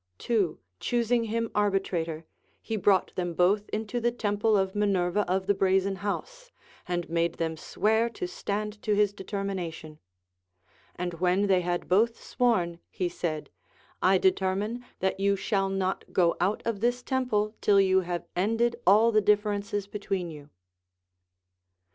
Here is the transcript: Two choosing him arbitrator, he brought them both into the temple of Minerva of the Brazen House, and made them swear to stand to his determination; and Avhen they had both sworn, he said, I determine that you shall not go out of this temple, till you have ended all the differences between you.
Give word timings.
Two 0.17 0.57
choosing 0.79 1.25
him 1.25 1.51
arbitrator, 1.53 2.25
he 2.59 2.75
brought 2.75 3.13
them 3.13 3.35
both 3.35 3.69
into 3.69 3.99
the 4.01 4.11
temple 4.11 4.57
of 4.57 4.73
Minerva 4.73 5.19
of 5.31 5.45
the 5.45 5.53
Brazen 5.53 5.97
House, 5.97 6.49
and 6.87 7.07
made 7.07 7.35
them 7.35 7.55
swear 7.55 8.09
to 8.09 8.27
stand 8.27 8.81
to 8.81 8.95
his 8.95 9.13
determination; 9.13 9.99
and 10.95 11.11
Avhen 11.11 11.45
they 11.47 11.61
had 11.61 11.87
both 11.87 12.19
sworn, 12.19 12.79
he 12.89 13.09
said, 13.09 13.51
I 14.01 14.17
determine 14.17 14.83
that 15.01 15.19
you 15.19 15.35
shall 15.35 15.69
not 15.69 16.11
go 16.11 16.35
out 16.39 16.63
of 16.65 16.79
this 16.79 17.03
temple, 17.03 17.53
till 17.61 17.79
you 17.79 17.99
have 18.01 18.25
ended 18.35 18.77
all 18.87 19.11
the 19.11 19.21
differences 19.21 19.85
between 19.85 20.31
you. 20.31 20.49